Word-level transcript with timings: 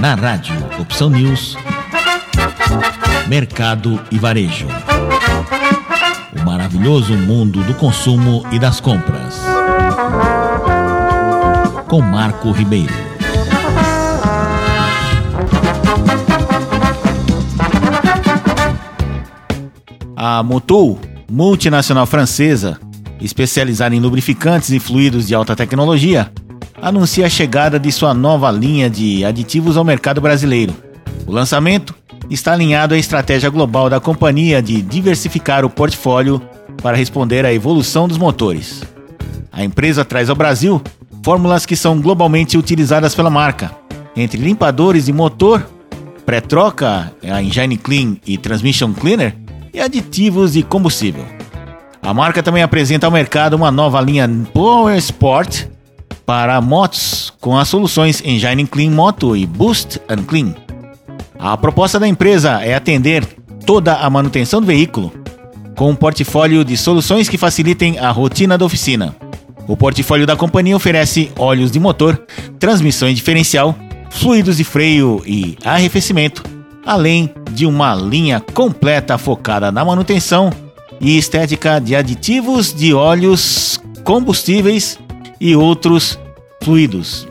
Na 0.00 0.14
rádio 0.14 0.54
Opção 0.78 1.10
News, 1.10 1.56
Mercado 3.26 4.00
e 4.12 4.18
Varejo. 4.18 4.68
O 6.36 6.44
maravilhoso 6.44 7.14
mundo 7.14 7.64
do 7.64 7.74
consumo 7.74 8.46
e 8.52 8.60
das 8.60 8.80
compras. 8.80 9.40
Com 11.88 12.00
Marco 12.00 12.52
Ribeiro. 12.52 12.94
A 20.14 20.44
Motul, 20.44 21.00
multinacional 21.28 22.06
francesa, 22.06 22.78
especializada 23.20 23.96
em 23.96 24.00
lubrificantes 24.00 24.70
e 24.70 24.78
fluidos 24.78 25.26
de 25.26 25.34
alta 25.34 25.56
tecnologia, 25.56 26.30
anuncia 26.80 27.26
a 27.26 27.30
chegada 27.30 27.78
de 27.78 27.90
sua 27.90 28.14
nova 28.14 28.50
linha 28.50 28.88
de 28.88 29.24
aditivos 29.24 29.76
ao 29.76 29.84
mercado 29.84 30.20
brasileiro. 30.20 30.74
O 31.26 31.32
lançamento 31.32 31.94
está 32.30 32.52
alinhado 32.52 32.94
à 32.94 32.98
estratégia 32.98 33.50
global 33.50 33.90
da 33.90 34.00
companhia 34.00 34.62
de 34.62 34.80
diversificar 34.82 35.64
o 35.64 35.70
portfólio 35.70 36.40
para 36.82 36.96
responder 36.96 37.44
à 37.44 37.52
evolução 37.52 38.06
dos 38.06 38.18
motores. 38.18 38.82
A 39.50 39.64
empresa 39.64 40.04
traz 40.04 40.30
ao 40.30 40.36
Brasil 40.36 40.80
fórmulas 41.22 41.66
que 41.66 41.76
são 41.76 42.00
globalmente 42.00 42.56
utilizadas 42.56 43.14
pela 43.14 43.30
marca, 43.30 43.72
entre 44.16 44.40
limpadores 44.40 45.06
de 45.06 45.12
motor, 45.12 45.68
pré-troca, 46.24 47.12
a 47.22 47.42
Engine 47.42 47.76
Clean 47.76 48.16
e 48.26 48.38
Transmission 48.38 48.92
Cleaner, 48.92 49.34
e 49.72 49.80
aditivos 49.80 50.52
de 50.52 50.62
combustível. 50.62 51.24
A 52.00 52.14
marca 52.14 52.42
também 52.42 52.62
apresenta 52.62 53.06
ao 53.06 53.12
mercado 53.12 53.54
uma 53.54 53.70
nova 53.70 54.00
linha 54.00 54.28
Power 54.52 54.96
Sport 54.96 55.66
para 56.28 56.60
motos 56.60 57.32
com 57.40 57.56
as 57.56 57.68
soluções 57.68 58.22
Engine 58.22 58.66
Clean 58.66 58.90
Moto 58.90 59.34
e 59.34 59.46
Boost 59.46 59.98
and 60.10 60.24
Clean. 60.24 60.54
A 61.38 61.56
proposta 61.56 61.98
da 61.98 62.06
empresa 62.06 62.62
é 62.62 62.74
atender 62.74 63.24
toda 63.64 63.94
a 63.94 64.10
manutenção 64.10 64.60
do 64.60 64.66
veículo, 64.66 65.10
com 65.74 65.88
um 65.88 65.94
portfólio 65.94 66.66
de 66.66 66.76
soluções 66.76 67.30
que 67.30 67.38
facilitem 67.38 67.98
a 67.98 68.10
rotina 68.10 68.58
da 68.58 68.66
oficina. 68.66 69.16
O 69.66 69.74
portfólio 69.74 70.26
da 70.26 70.36
companhia 70.36 70.76
oferece 70.76 71.32
óleos 71.38 71.70
de 71.70 71.80
motor, 71.80 72.22
transmissão 72.58 73.10
diferencial, 73.10 73.74
fluidos 74.10 74.58
de 74.58 74.64
freio 74.64 75.22
e 75.24 75.56
arrefecimento, 75.64 76.42
além 76.84 77.32
de 77.52 77.64
uma 77.64 77.94
linha 77.94 78.38
completa 78.52 79.16
focada 79.16 79.72
na 79.72 79.82
manutenção 79.82 80.52
e 81.00 81.16
estética 81.16 81.80
de 81.80 81.96
aditivos 81.96 82.74
de 82.74 82.92
óleos, 82.92 83.80
combustíveis 84.04 84.98
e 85.40 85.54
outros 85.56 86.18
fluidos. 86.62 87.26